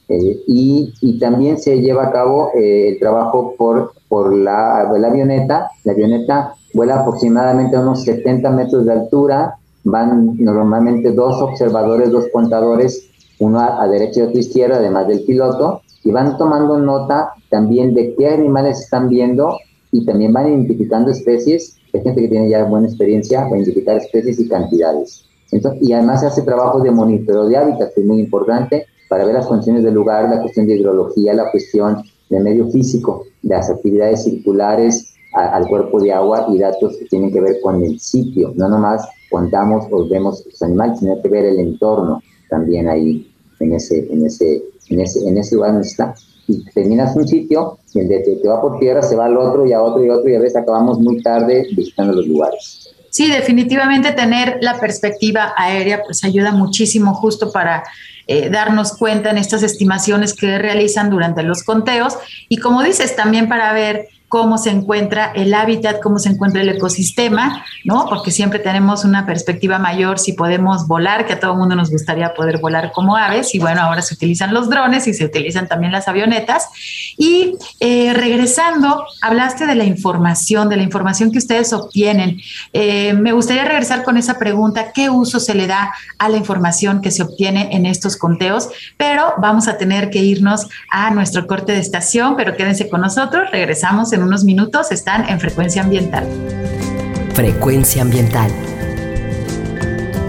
[0.07, 5.07] Eh, y, y, también se lleva a cabo eh, el trabajo por, por la, la,
[5.07, 5.71] avioneta.
[5.83, 9.55] La avioneta vuela aproximadamente a unos 70 metros de altura.
[9.83, 15.23] Van normalmente dos observadores, dos contadores, uno a, derecha y otro a izquierda, además del
[15.23, 19.57] piloto, y van tomando nota también de qué animales están viendo
[19.91, 21.77] y también van identificando especies.
[21.93, 25.25] Hay gente que tiene ya buena experiencia para identificar especies y cantidades.
[25.51, 29.25] Entonces, y además se hace trabajo de monitoreo de hábitat, que es muy importante, para
[29.25, 33.69] ver las condiciones del lugar, la cuestión de hidrología, la cuestión de medio físico, las
[33.69, 38.53] actividades circulares al cuerpo de agua y datos que tienen que ver con el sitio.
[38.55, 43.29] No nomás contamos o vemos los animales, sino que ver el entorno también ahí
[43.59, 46.15] en ese, en ese, en ese, en ese lugar donde está.
[46.47, 49.65] Y terminas un sitio y el de te va por tierra se va al otro
[49.65, 52.93] y a otro y a otro y a veces acabamos muy tarde visitando los lugares.
[53.09, 57.83] Sí, definitivamente tener la perspectiva aérea pues ayuda muchísimo justo para
[58.27, 62.15] eh, darnos cuenta en estas estimaciones que realizan durante los conteos.
[62.49, 66.67] Y como dices, también para ver cómo se encuentra el hábitat, cómo se encuentra el
[66.67, 68.05] ecosistema, ¿no?
[68.09, 72.33] Porque siempre tenemos una perspectiva mayor si podemos volar, que a todo mundo nos gustaría
[72.33, 75.93] poder volar como aves, y bueno, ahora se utilizan los drones y se utilizan también
[75.93, 76.67] las avionetas.
[77.17, 82.41] Y eh, regresando, hablaste de la información, de la información que ustedes obtienen.
[82.73, 86.99] Eh, me gustaría regresar con esa pregunta, ¿qué uso se le da a la información
[86.99, 88.67] que se obtiene en estos conteos?
[88.97, 93.49] Pero vamos a tener que irnos a nuestro corte de estación, pero quédense con nosotros,
[93.49, 96.27] regresamos en unos minutos están en Frecuencia Ambiental.
[97.33, 98.51] Frecuencia Ambiental.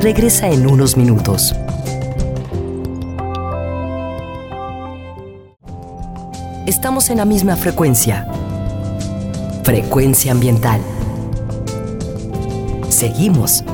[0.02, 1.54] Regresa en unos minutos.
[6.66, 8.28] Estamos en la misma frecuencia.
[9.64, 10.80] Frecuencia Ambiental.
[12.88, 13.64] Seguimos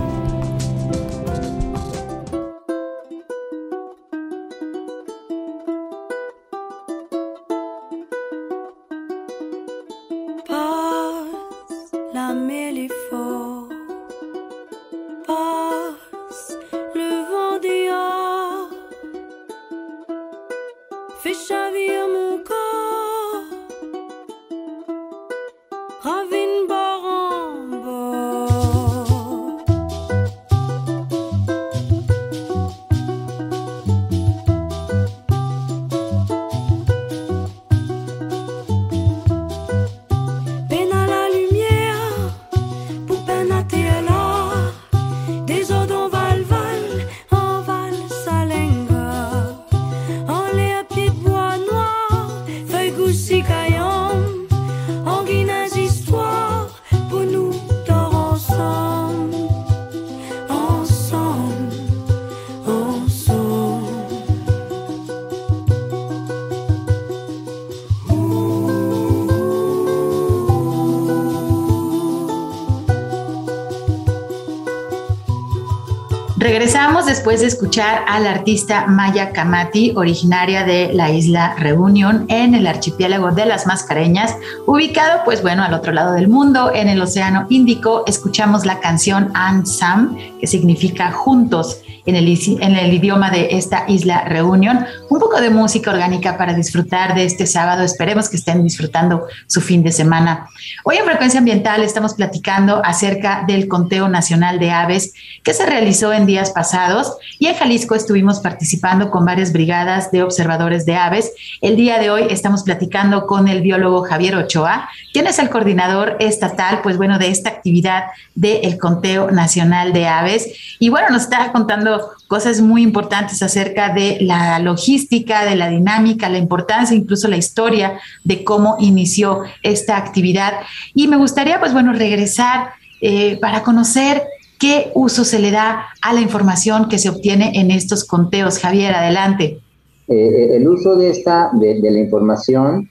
[76.63, 82.55] Regresamos después de escuchar a la artista Maya Kamati, originaria de la isla Reunion en
[82.55, 87.03] el archipiélago de las Mascareñas, ubicado pues bueno al otro lado del mundo, en el
[87.03, 88.05] Océano Índico.
[88.07, 92.29] Escuchamos la canción Ansam, que significa juntos en el,
[92.61, 94.85] en el idioma de esta isla Reunión.
[95.09, 97.83] Un poco de música orgánica para disfrutar de este sábado.
[97.83, 100.49] Esperemos que estén disfrutando su fin de semana.
[100.85, 106.13] Hoy en Frecuencia Ambiental estamos platicando acerca del conteo nacional de aves que se realizó
[106.13, 111.33] en días pasados y en Jalisco estuvimos participando con varias brigadas de observadores de aves.
[111.61, 116.17] El día de hoy estamos platicando con el biólogo Javier Ochoa, quien es el coordinador
[116.21, 120.77] estatal, pues bueno, de esta actividad del conteo nacional de aves.
[120.79, 121.92] Y bueno, nos está contando
[122.29, 127.99] cosas muy importantes acerca de la logística, de la dinámica, la importancia, incluso la historia
[128.25, 130.53] de cómo inició esta actividad.
[130.95, 132.71] Y me gustaría, pues bueno, regresar
[133.01, 134.23] eh, para conocer
[134.59, 138.59] qué uso se le da a la información que se obtiene en estos conteos.
[138.59, 139.61] Javier, adelante.
[140.09, 142.89] Eh, eh, el uso de esta, de, la información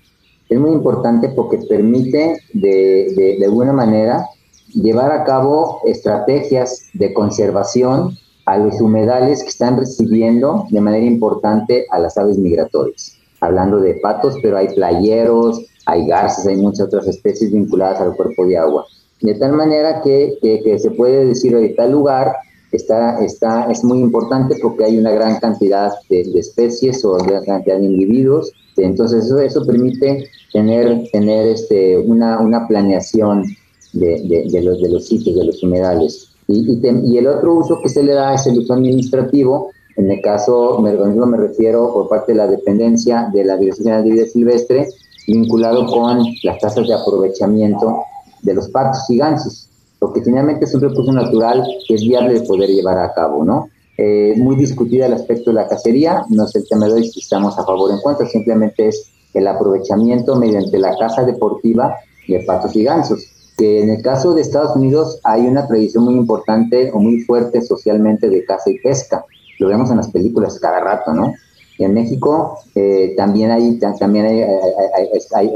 [0.50, 4.26] es muy importante porque permite de, de, de alguna manera
[4.74, 8.18] llevar a cabo estrategias de conservación
[8.52, 13.18] a los humedales que están recibiendo de manera importante a las aves migratorias.
[13.40, 18.46] Hablando de patos, pero hay playeros, hay garzas, hay muchas otras especies vinculadas al cuerpo
[18.46, 18.86] de agua.
[19.22, 22.36] De tal manera que, que, se puede decir que tal lugar
[22.74, 27.78] está, está, es muy importante porque hay una gran cantidad de, especies o una cantidad
[27.78, 28.52] de individuos.
[28.76, 33.46] Entonces eso, eso permite tener, tener este, una, una planeación
[33.94, 36.31] de, de, de, los, de los sitios, de los humedales.
[36.52, 39.72] Y, el otro uso que se le da es el uso administrativo.
[39.96, 44.10] En el caso, me, me refiero por parte de la dependencia de la Dirección de
[44.10, 44.88] Vida Silvestre,
[45.28, 48.04] vinculado con las tasas de aprovechamiento
[48.42, 52.42] de los patos y gansos, porque finalmente es un recurso natural que es viable de
[52.42, 53.70] poder llevar a cabo, ¿no?
[53.98, 57.20] Eh, muy discutida el aspecto de la cacería, no es el tema de hoy si
[57.20, 61.94] estamos a favor o en contra, simplemente es el aprovechamiento mediante la caza deportiva
[62.28, 63.31] de patos y gansos
[63.62, 68.30] en el caso de Estados Unidos hay una tradición muy importante o muy fuerte socialmente
[68.30, 69.26] de caza y pesca.
[69.60, 71.34] Lo vemos en las películas cada rato, ¿no?
[71.78, 74.48] En México eh, también, hay, también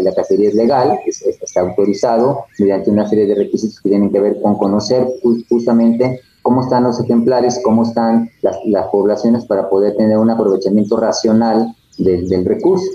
[0.01, 4.41] la cacería es legal, está autorizado mediante una serie de requisitos que tienen que ver
[4.41, 5.07] con conocer
[5.49, 11.75] justamente cómo están los ejemplares, cómo están las, poblaciones para poder tener un aprovechamiento racional
[11.97, 12.85] del recurso.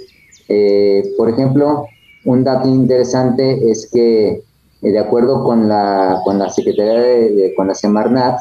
[0.49, 1.85] Eh, por ejemplo,
[2.25, 4.43] un dato interesante es que
[4.81, 8.41] de acuerdo con la, con la Secretaría de, con la Semarnat,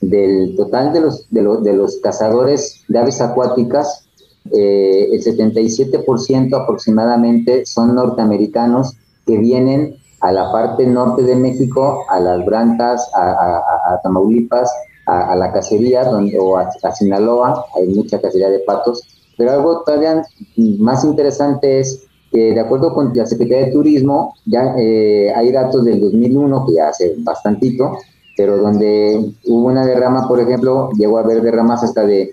[0.00, 4.08] del total de los, de, los, de los cazadores de aves acuáticas,
[4.52, 12.18] eh, el 77% aproximadamente son norteamericanos que vienen a la parte norte de México, a
[12.20, 14.70] las Brantas, a, Tamaulipas,
[15.06, 19.02] a, la cacería donde, o a, Sinaloa, hay mucha cacería de patos.
[19.36, 20.22] Pero algo todavía
[20.56, 26.00] más interesante es de acuerdo con la Secretaría de Turismo, ya eh, hay datos del
[26.00, 27.98] 2001, que ya hace bastantito,
[28.36, 32.32] pero donde hubo una derrama, por ejemplo, llegó a haber derramas hasta de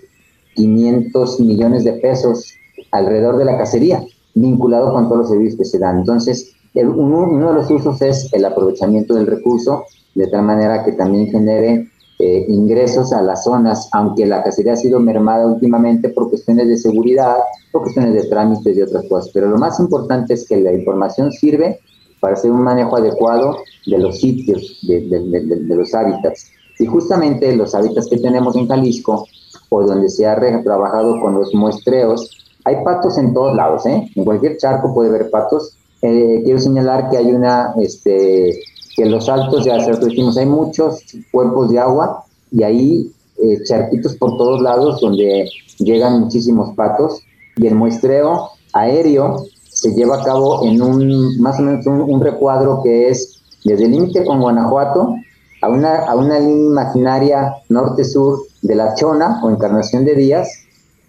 [0.54, 2.54] 500 millones de pesos
[2.92, 5.98] alrededor de la cacería, vinculado con todos los servicios que se dan.
[5.98, 9.84] Entonces, uno de los usos es el aprovechamiento del recurso,
[10.14, 11.88] de tal manera que también genere
[12.18, 16.76] eh, ingresos a las zonas, aunque la cacería ha sido mermada últimamente por cuestiones de
[16.76, 17.36] seguridad,
[17.72, 19.30] por cuestiones de trámites y otras cosas.
[19.34, 21.80] Pero lo más importante es que la información sirve
[22.20, 26.50] para hacer un manejo adecuado de los sitios, de, de los hábitats.
[26.78, 29.26] Y justamente los hábitats que tenemos en Jalisco,
[29.68, 32.30] o donde se ha trabajado con los muestreos,
[32.64, 34.10] hay patos en todos lados, ¿eh?
[34.14, 35.76] En cualquier charco puede haber patos.
[36.02, 38.60] Eh, quiero señalar que hay una este,
[38.96, 44.36] que los altos, se dijimos, hay muchos cuerpos de agua y ahí eh, charquitos por
[44.38, 47.20] todos lados donde llegan muchísimos patos
[47.56, 52.80] y el muestreo aéreo se lleva a cabo en un más o menos un, recuadro
[52.82, 55.14] que es desde el límite con Guanajuato
[55.60, 60.48] a una, a una línea imaginaria norte-sur de la Chona o Encarnación de Díaz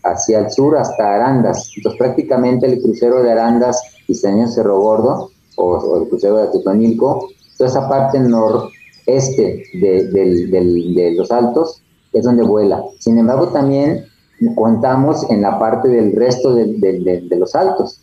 [0.04, 1.72] hacia el sur hasta Arandas.
[1.78, 7.30] Entonces prácticamente el crucero de Arandas y San Cerro Gordo o, el crucero de Atutonilco,
[7.58, 11.82] toda esa parte noreste de, de los altos
[12.14, 12.84] es donde vuela.
[13.00, 14.06] Sin embargo, también
[14.56, 18.02] contamos en la parte del resto de, los altos.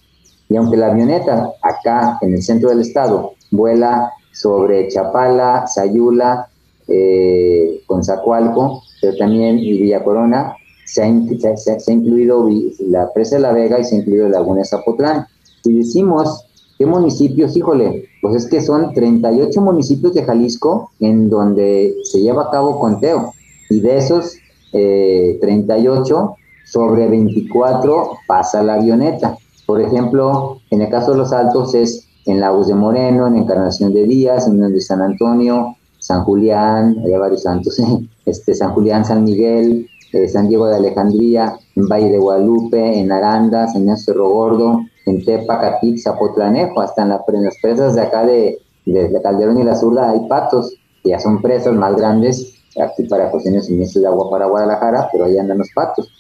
[0.48, 6.48] Y aunque la avioneta acá en el centro del estado vuela sobre Chapala, Sayula,
[6.88, 12.48] eh, Conzacualco, pero también Villa Corona, se ha, incluido
[12.80, 15.26] la presa de la Vega y se ha incluido Laguna Zapotlán.
[15.62, 16.44] Si decimos
[16.76, 22.44] qué municipios, híjole, pues es que son 38 municipios de Jalisco en donde se lleva
[22.44, 23.34] a cabo conteo.
[23.68, 24.36] Y de esos
[24.72, 29.36] 38 eh, sobre 24 pasa la avioneta.
[29.66, 33.92] Por ejemplo, en el caso de los altos es en Lagos de Moreno, en Encarnación
[33.92, 37.78] de Díaz, en San Antonio, San Julián, hay varios santos,
[38.24, 43.12] este, San Julián, San Miguel, eh, San Diego de Alejandría, en Valle de Guadalupe, en
[43.12, 47.08] Arandas, en Cerro Gordo, en Tepa, Capic, Zapotlanejo, hasta en,
[47.44, 51.42] las presas de acá de, de, Calderón y la Zurda hay patos, que ya son
[51.42, 55.70] presas más grandes aquí para cuestiones suministro de agua para Guadalajara, pero allá andan los
[55.74, 56.10] patos.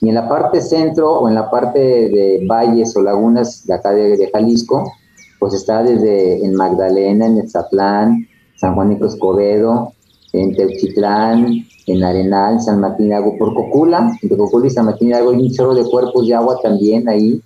[0.00, 3.92] Y en la parte centro o en la parte de valles o lagunas de acá
[3.92, 4.90] de, Jalisco,
[5.38, 8.26] pues está desde en Magdalena, en Etzatlán,
[8.56, 9.92] San Juan de Escobedo,
[10.32, 15.08] en Teuchitlán, en Arenal, San Martín de Agua, por Cocula, entre Cocula y San Martín
[15.08, 17.42] de Agua hay un chorro de cuerpos de agua también ahí,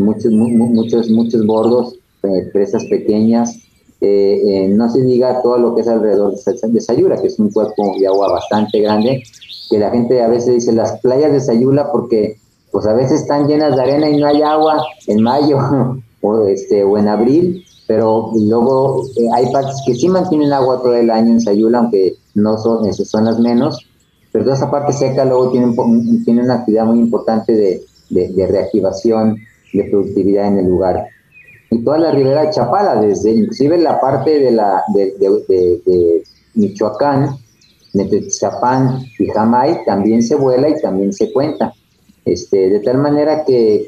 [0.00, 3.56] muchos, muchos, muchos bordos, eh, presas pequeñas,
[4.02, 7.94] eh, no se diga todo lo que es alrededor de Sayula, que es un cuerpo
[7.98, 9.22] de agua bastante grande,
[9.68, 12.38] que la gente a veces dice las playas de Sayula porque
[12.72, 15.58] pues a veces están llenas de arena y no hay agua en mayo
[16.22, 20.94] o, este, o en abril, pero luego eh, hay partes que sí mantienen agua todo
[20.94, 23.86] el año en Sayula, aunque no son, esas son las menos,
[24.32, 25.74] pero toda esa parte seca luego tiene,
[26.24, 29.36] tiene una actividad muy importante de, de reactivación
[29.72, 31.06] de productividad en el lugar
[31.70, 36.22] y toda la ribera de Chapala, desde inclusive la parte de, la, de, de, de,
[36.54, 37.36] Michoacán,
[37.92, 41.72] y Jamay, también se vuela y también se cuenta.
[42.24, 43.86] Este, de tal manera que,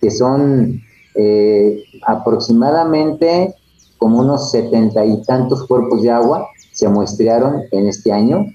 [0.00, 0.80] que, son
[1.14, 3.54] eh, aproximadamente
[3.98, 8.46] como unos setenta y tantos cuerpos de agua se muestrearon en este año.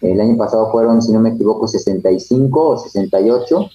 [0.00, 3.70] El año pasado fueron, si no me equivoco, 65 o 68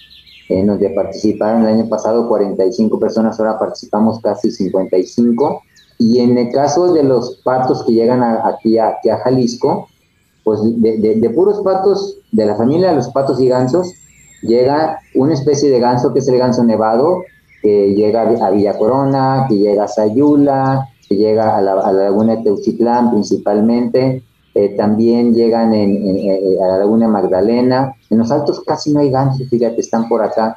[0.50, 5.62] en donde participaron el año pasado 45 personas, ahora participamos casi 55.
[5.98, 9.88] Y en el caso de los patos que llegan aquí, a, aquí a Jalisco,
[10.44, 13.92] pues de, puros patos, de la familia de los patos y gansos,
[14.44, 17.24] llega una especie de ganso que es el ganso nevado,
[17.64, 22.04] que llega a Villa Corona, que llega a Sayula, que llega a la, a la
[22.04, 24.24] laguna de Teuchitlán principalmente,
[24.58, 27.94] eh, también llegan en, eh, a la Laguna Magdalena.
[28.10, 30.56] En los altos casi no hay gansos, fíjate, están por acá.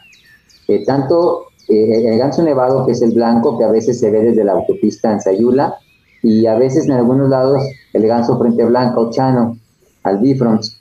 [0.69, 4.45] Eh, tanto el ganso nevado, que es el blanco, que a veces se ve desde
[4.45, 5.75] la autopista en Sayula,
[6.23, 9.59] y a veces en algunos lados el ganso frente blanca o chano,
[10.05, 10.81] albifrons.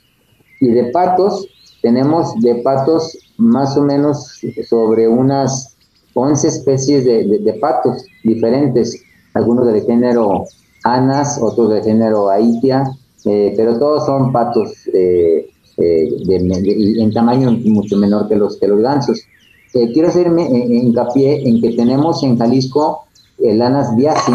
[0.60, 1.46] Y de patos,
[1.82, 5.76] tenemos de patos más o menos sobre unas
[6.14, 9.02] 11 especies de, de patos diferentes,
[9.34, 10.44] algunos del género
[10.84, 12.84] Anas, otros del género Aitia,
[13.24, 18.80] eh, pero todos son patos eh, eh, en tamaño mucho menor que los, que los
[18.80, 19.20] gansos.
[19.72, 23.04] quiero hacerme hincapié en que tenemos en Jalisco
[23.38, 24.32] el Anas diasi,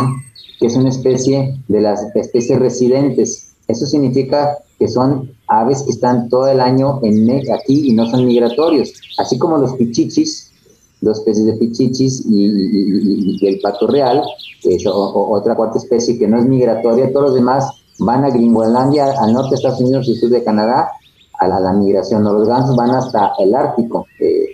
[0.59, 3.55] que es una especie de las especies residentes.
[3.67, 8.25] Eso significa que son aves que están todo el año en, aquí y no son
[8.25, 10.51] migratorios, así como los pichichis,
[11.01, 14.21] dos especies de pichichis y, el pato real,
[14.63, 19.33] es otra cuarta especie que no es migratoria, todos los demás van a Gringolandia, al
[19.33, 20.89] norte de Estados Unidos y sur de Canadá,
[21.39, 22.23] a la, migración.
[22.23, 24.05] Los gansos van hasta el Ártico.
[24.19, 24.47] Eh,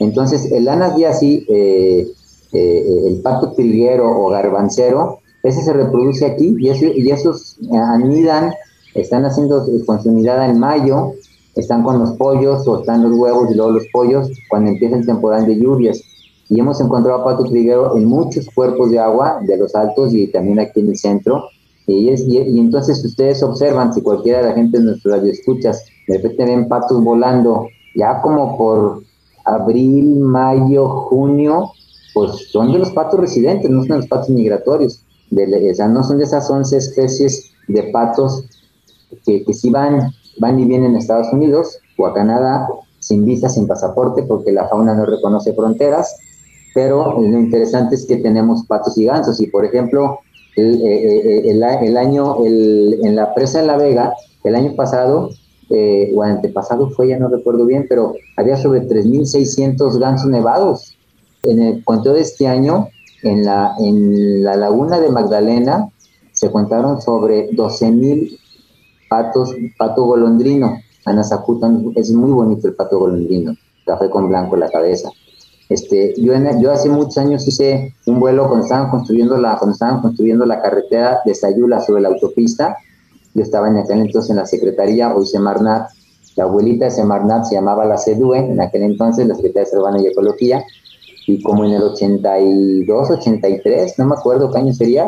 [0.00, 2.06] entonces, el anas así, eh,
[2.52, 8.54] eh, el pato triguero o garbancero, ese se reproduce aquí y, esos anidan,
[8.94, 11.12] están haciendo su unidad en mayo,
[11.54, 15.06] están con los pollos o están los huevos y luego los pollos cuando empieza el
[15.06, 16.00] temporal de lluvias.
[16.48, 20.58] Y hemos encontrado pato triguero en muchos cuerpos de agua, de los altos y también
[20.60, 21.44] aquí en el centro,
[21.86, 25.84] y, es, y, entonces ustedes observan, si cualquiera de la gente de nuestro radio escuchas,
[26.08, 29.02] de repente ven patos volando, ya como por
[29.44, 31.72] abril, mayo, junio,
[32.14, 35.04] pues son de los patos residentes, no son de los patos migratorios.
[35.30, 38.44] De, o sea, no son de esas 11 especies de patos
[39.26, 42.68] que, que sí van, van y vienen a Estados Unidos o a Canadá,
[42.98, 46.16] sin visa, sin pasaporte, porque la fauna no reconoce fronteras,
[46.74, 50.20] pero lo interesante es que tenemos patos y gansos, y por ejemplo,
[50.56, 55.30] el, eh, eh, año, en la presa de La Vega, el año pasado,
[55.70, 60.96] eh, o antepasado fue, ya no recuerdo bien, pero había sobre 3.600 gansos nevados.
[61.42, 62.88] En el conteo de este año,
[63.22, 65.88] en la, en la laguna de Magdalena,
[66.32, 68.38] se contaron sobre 12.000
[69.08, 70.78] patos, pato golondrino.
[71.06, 75.10] Anasacutan, es muy bonito el pato golondrino, café con blanco en la cabeza.
[75.68, 80.00] Este, yo, yo hace muchos años hice un vuelo cuando estaban construyendo la, cuando estaban
[80.02, 82.76] construyendo la carretera de Sayula sobre la autopista.
[83.34, 85.88] Yo estaba en aquel entonces en la secretaría, hoy Semarnat.
[86.36, 90.02] La abuelita de Semarnat se llamaba la CEDUE, en aquel entonces, la Secretaría de Urbana
[90.02, 90.64] y Ecología.
[91.26, 95.06] Y como en el 82, 83, no me acuerdo qué año sería,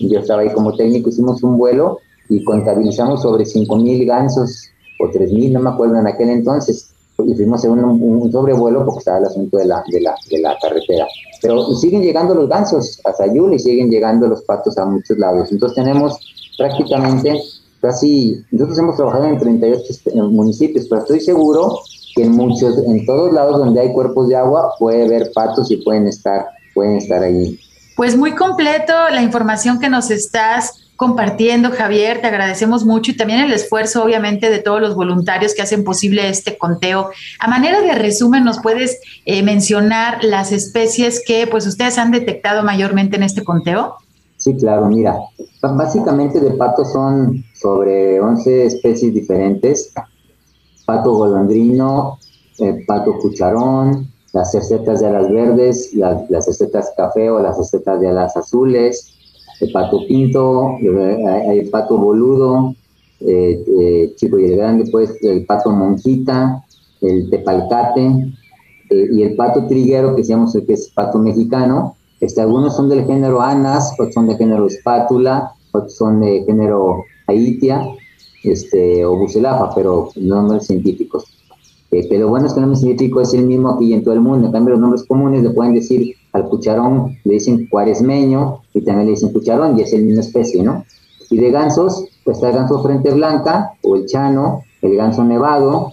[0.00, 5.52] yo estaba ahí como técnico, hicimos un vuelo y contabilizamos sobre 5.000 gansos o 3.000,
[5.52, 6.91] no me acuerdo en aquel entonces,
[7.26, 10.56] y fuimos en un, sobrevuelo porque estaba el asunto de la, de la, de la
[10.60, 11.06] carretera.
[11.40, 15.50] Pero siguen llegando los gansos a Sayul y siguen llegando los patos a muchos lados.
[15.50, 16.18] Entonces tenemos
[16.56, 17.40] prácticamente
[17.80, 19.84] casi, nosotros hemos trabajado en 38
[20.30, 21.78] municipios, pero estoy seguro
[22.14, 25.78] que en muchos, en todos lados donde hay cuerpos de agua puede haber patos y
[25.78, 27.58] pueden estar, pueden estar allí.
[27.96, 32.20] Pues muy completo la información que nos estás compartiendo, Javier.
[32.20, 36.28] Te agradecemos mucho y también el esfuerzo, obviamente, de todos los voluntarios que hacen posible
[36.28, 37.10] este conteo.
[37.40, 42.62] A manera de resumen, ¿nos puedes eh, mencionar las especies que pues ustedes han detectado
[42.62, 43.96] mayormente en este conteo?
[44.36, 45.18] Sí, claro, mira,
[45.60, 49.92] básicamente de pato son sobre 11 especies diferentes.
[50.86, 52.20] Pato golondrino,
[52.60, 58.00] eh, pato cucharón, las cercetas de alas verdes, las, las cercetas café o las cercetas
[58.00, 59.11] de alas azules,
[59.62, 62.74] el pato pinto, el pato boludo,
[63.20, 66.64] eh, eh, chico y el grande, pues el pato monjita,
[67.00, 68.06] el tepalcate
[68.90, 71.96] eh, y el pato triguero, que decíamos que es pato mexicano.
[72.20, 77.04] Este, algunos son del género anas, otros son del género espátula, otros son de género
[77.28, 77.86] aitia
[78.42, 81.24] este, o bucelafa, pero nombres científicos.
[81.92, 84.20] Eh, pero bueno es que el nombre científico es el mismo aquí en todo el
[84.20, 84.46] mundo.
[84.46, 89.06] En cambio, los nombres comunes le pueden decir al cucharón, le dicen cuaresmeño y también
[89.06, 90.86] le dicen cucharón y es el misma especie, ¿no?
[91.30, 95.92] Y de gansos, pues está el ganso frente blanca o el chano, el ganso nevado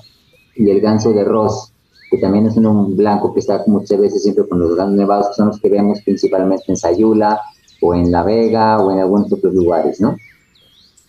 [0.56, 1.74] y el ganso de ros,
[2.10, 5.34] que también es un blanco que está muchas veces siempre con los gansos nevados, que
[5.34, 7.42] son los que vemos principalmente en Sayula
[7.82, 10.16] o en La Vega o en algunos otros lugares, ¿no?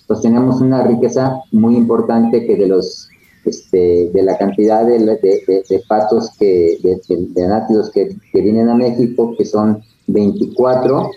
[0.09, 3.09] Pues tenemos una riqueza muy importante que de los
[3.45, 9.45] este, de la cantidad de, de, patos que, de, nátidos que, vienen a México, que
[9.45, 11.11] son 24,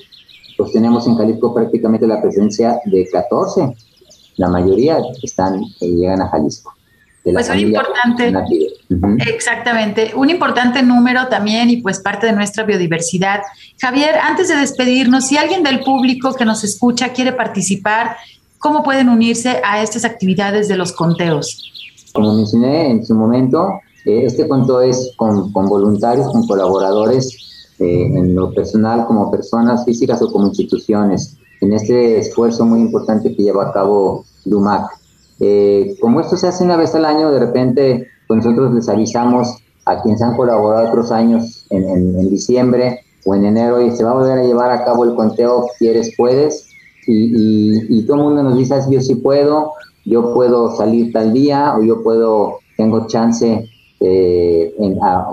[0.58, 3.74] pues tenemos en Jalisco prácticamente la presencia de 14.
[4.38, 6.74] La mayoría están, eh, llegan a Jalisco.
[7.24, 8.34] Pues un importante,
[9.30, 13.40] exactamente, un importante número también y pues parte de nuestra biodiversidad.
[13.80, 18.18] Javier, antes de despedirnos, si alguien del público que nos escucha quiere participar,
[18.60, 21.72] ¿cómo pueden unirse a estas actividades de los conteos?
[22.14, 28.36] Como mencioné en su momento, eh, este cuento es con, voluntarios, con colaboradores eh, en
[28.36, 33.70] lo personal, como personas físicas o como instituciones, en este esfuerzo muy importante que lleva
[33.70, 34.92] a cabo LUMAC.
[35.40, 39.58] Eh, como esto se hace una vez al año, de repente pues nosotros les avisamos
[39.86, 44.12] a quienes han colaborado otros años en, en, diciembre o en enero y se va
[44.12, 46.68] a volver a llevar a cabo el conteo, quieres, puedes,
[47.08, 49.74] y, y, y todo el mundo nos dice, yo sí puedo,
[50.06, 54.76] yo puedo salir tal día o yo puedo, tengo chance eh,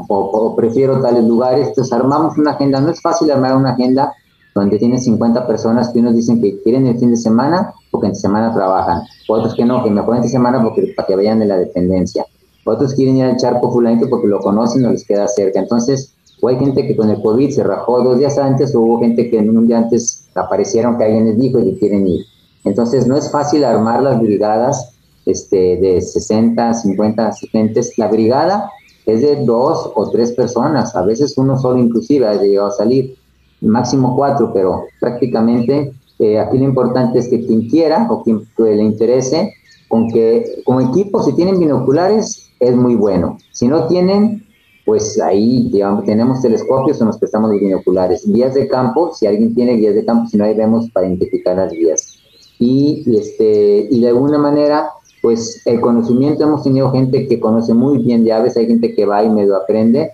[0.08, 1.68] o, prefiero tales lugares.
[1.68, 2.80] Entonces armamos una agenda.
[2.80, 4.12] No es fácil armar una agenda
[4.54, 8.14] donde tienes 50 personas que unos dicen que quieren el fin de semana porque en
[8.14, 9.02] semana trabajan.
[9.28, 12.24] Otros que no, que mejor en semana porque, para que vayan de la dependencia.
[12.64, 15.60] Otros quieren ir al charco fulanito porque lo conocen o les queda cerca.
[15.60, 19.00] Entonces, o hay gente que con el COVID se rajó dos días antes o hubo
[19.00, 22.24] gente que un día antes aparecieron que alguien les dijo y quieren ir.
[22.64, 24.94] Entonces no es fácil armar las brigadas
[25.26, 27.96] este, de 60, 50 asistentes.
[27.98, 28.70] La brigada
[29.06, 33.16] es de dos o tres personas, a veces uno solo inclusive ha llegado a salir,
[33.60, 38.82] máximo cuatro, pero prácticamente eh, aquí lo importante es que quien quiera o quien le
[38.82, 39.52] interese,
[39.88, 43.38] con que como equipo si tienen binoculares es muy bueno.
[43.52, 44.46] Si no tienen,
[44.84, 45.70] pues ahí
[46.04, 48.24] tenemos telescopios o nos prestamos los binoculares.
[48.26, 51.56] Guías de campo, si alguien tiene guías de campo, si no ahí vemos para identificar
[51.56, 52.20] las guías
[52.60, 54.90] y, este, y de alguna manera,
[55.22, 59.06] pues el conocimiento, hemos tenido gente que conoce muy bien de aves, hay gente que
[59.06, 60.10] va y medio aprende.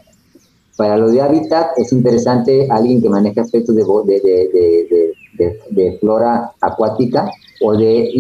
[0.77, 7.29] Para lo de hábitat es interesante alguien que maneja aspectos de, de, de, flora acuática
[7.63, 8.11] o, de,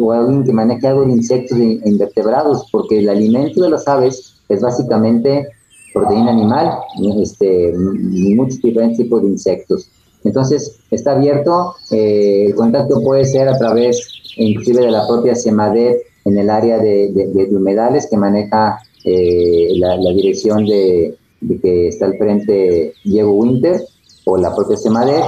[0.00, 4.40] o alguien que maneja algo de insectos e invertebrados, porque el alimento de las aves
[4.48, 5.48] es básicamente
[5.92, 6.78] proteína animal,
[7.20, 9.90] este, muchos diferentes tipos de insectos.
[10.24, 14.06] Entonces, está abierto, eh, el contacto puede ser a través
[14.36, 20.66] inclusive de la propia SEMADET en el área de, humedales que maneja eh, la, dirección
[20.66, 21.16] de,
[21.62, 23.82] que está al frente Diego Winter
[24.24, 25.22] o la propia SEMADET,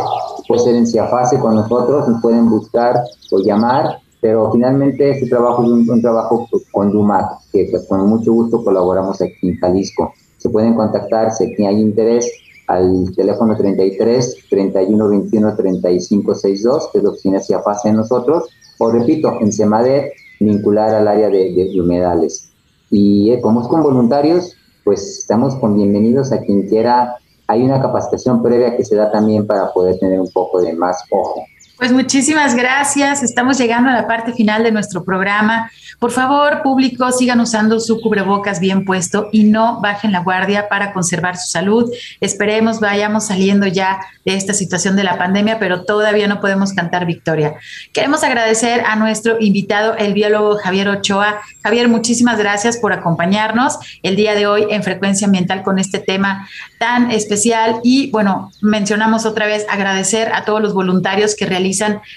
[0.46, 5.64] puede ser en Ciafase con nosotros, nos pueden buscar o llamar, pero finalmente este trabajo
[5.64, 10.12] es un, trabajo con DUMAC, que pues, con mucho gusto colaboramos aquí en Jalisco.
[10.36, 12.30] Se pueden contactar si hay interés
[12.70, 18.48] al teléfono 33 31 21 35 62, que es lo que tiene Ciafase en nosotros,
[18.78, 22.52] o repito, en SEMADET, vincular al área de, humedales.
[22.90, 24.54] Y eh, como es con voluntarios,
[24.84, 27.16] pues estamos con bienvenidos a quien quiera.
[27.48, 31.02] Hay una capacitación previa que se da también para poder tener un poco de más
[31.10, 31.44] ojo
[31.80, 33.22] pues muchísimas gracias.
[33.22, 35.70] Estamos llegando a la parte final de nuestro programa.
[35.98, 40.92] Por favor, público, sigan usando su cubrebocas bien puesto y no bajen la guardia para
[40.92, 41.90] conservar su salud.
[42.20, 47.06] Esperemos vayamos saliendo ya de esta situación de la pandemia, pero todavía no podemos cantar
[47.06, 47.54] victoria.
[47.94, 51.40] Queremos agradecer a nuestro invitado, el biólogo Javier Ochoa.
[51.62, 56.46] Javier, muchísimas gracias por acompañarnos el día de hoy en Frecuencia Ambiental con este tema
[56.78, 57.80] tan especial.
[57.82, 61.69] Y bueno, mencionamos otra vez agradecer a todos los voluntarios que realizan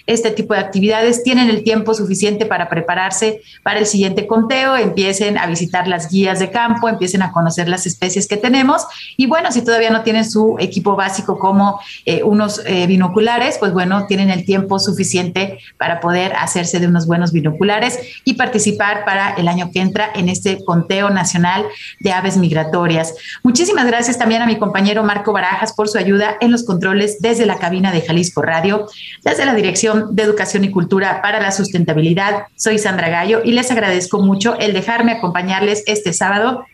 [0.07, 5.37] este tipo de actividades, tienen el tiempo suficiente para prepararse para el siguiente conteo, empiecen
[5.37, 8.85] a visitar las guías de campo, empiecen a conocer las especies que tenemos
[9.17, 13.73] y bueno, si todavía no tienen su equipo básico como eh, unos eh, binoculares, pues
[13.73, 19.33] bueno, tienen el tiempo suficiente para poder hacerse de unos buenos binoculares y participar para
[19.33, 21.65] el año que entra en este conteo nacional
[21.99, 23.13] de aves migratorias.
[23.43, 27.45] Muchísimas gracias también a mi compañero Marco Barajas por su ayuda en los controles desde
[27.45, 28.87] la cabina de Jalisco Radio.
[29.23, 32.43] Desde la Dirección de Educación y Cultura para la Sustentabilidad.
[32.55, 36.65] Soy Sandra Gallo y les agradezco mucho el dejarme acompañarles este sábado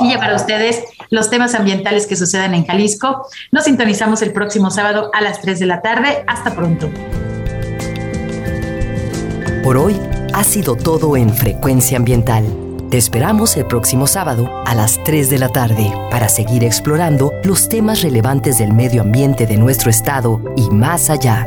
[0.00, 3.26] y llevar a ustedes los temas ambientales que sucedan en Jalisco.
[3.50, 6.24] Nos sintonizamos el próximo sábado a las 3 de la tarde.
[6.26, 6.90] Hasta pronto.
[9.62, 10.00] Por hoy
[10.34, 12.44] ha sido todo en Frecuencia Ambiental.
[12.90, 17.68] Te esperamos el próximo sábado a las 3 de la tarde para seguir explorando los
[17.68, 21.46] temas relevantes del medio ambiente de nuestro estado y más allá.